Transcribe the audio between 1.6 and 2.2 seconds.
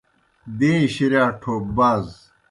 باز